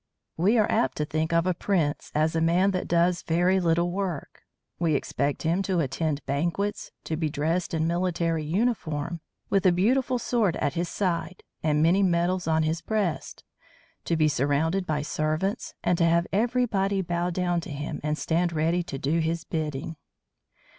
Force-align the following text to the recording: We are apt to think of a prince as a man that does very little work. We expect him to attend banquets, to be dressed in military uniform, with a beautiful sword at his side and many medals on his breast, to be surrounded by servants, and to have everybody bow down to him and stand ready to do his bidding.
We 0.35 0.57
are 0.57 0.65
apt 0.67 0.97
to 0.97 1.05
think 1.05 1.31
of 1.31 1.45
a 1.45 1.53
prince 1.53 2.11
as 2.15 2.35
a 2.35 2.41
man 2.41 2.71
that 2.71 2.87
does 2.87 3.21
very 3.21 3.59
little 3.59 3.91
work. 3.91 4.41
We 4.79 4.95
expect 4.95 5.43
him 5.43 5.61
to 5.61 5.79
attend 5.79 6.25
banquets, 6.25 6.89
to 7.03 7.15
be 7.15 7.29
dressed 7.29 7.71
in 7.75 7.85
military 7.85 8.43
uniform, 8.43 9.21
with 9.51 9.63
a 9.67 9.71
beautiful 9.71 10.17
sword 10.17 10.55
at 10.55 10.73
his 10.73 10.89
side 10.89 11.43
and 11.61 11.83
many 11.83 12.01
medals 12.01 12.47
on 12.47 12.63
his 12.63 12.81
breast, 12.81 13.43
to 14.05 14.17
be 14.17 14.27
surrounded 14.27 14.87
by 14.87 15.03
servants, 15.03 15.75
and 15.83 15.99
to 15.99 16.05
have 16.05 16.25
everybody 16.33 17.03
bow 17.03 17.29
down 17.29 17.61
to 17.61 17.69
him 17.69 17.99
and 18.03 18.17
stand 18.17 18.51
ready 18.51 18.81
to 18.81 18.97
do 18.97 19.19
his 19.19 19.43
bidding. 19.43 19.97